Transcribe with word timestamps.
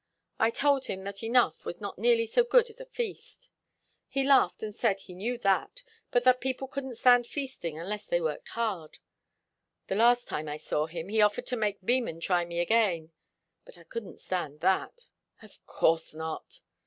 I 0.39 0.49
told 0.49 0.85
him 0.85 1.03
that 1.03 1.21
enough 1.21 1.63
was 1.63 1.79
not 1.79 1.99
nearly 1.99 2.25
so 2.25 2.43
good 2.43 2.71
as 2.71 2.81
a 2.81 2.87
feast. 2.87 3.49
He 4.07 4.23
laughed 4.23 4.63
and 4.63 4.73
said 4.73 4.99
he 5.01 5.13
knew 5.13 5.37
that, 5.37 5.83
but 6.09 6.23
that 6.23 6.41
people 6.41 6.67
couldn't 6.67 6.95
stand 6.97 7.27
feasting 7.27 7.77
unless 7.77 8.07
they 8.07 8.19
worked 8.19 8.49
hard. 8.49 8.97
The 9.85 9.95
last 9.95 10.27
time 10.27 10.47
I 10.47 10.57
saw 10.57 10.87
him, 10.87 11.09
he 11.09 11.21
offered 11.21 11.45
to 11.45 11.55
make 11.55 11.85
Beman 11.85 12.19
try 12.19 12.45
me 12.45 12.59
again. 12.61 13.11
But 13.63 13.77
I 13.77 13.83
couldn't 13.83 14.17
stand 14.19 14.61
that." 14.61 15.07
"Of 15.43 15.63
course 15.67 16.15
not." 16.15 16.61